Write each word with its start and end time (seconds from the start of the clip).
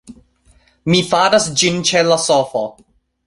Mi 0.93 1.01
faras 1.09 1.45
ĝin 1.63 1.77
ĉe 1.91 2.03
la 2.09 2.19
sofo 2.27 2.65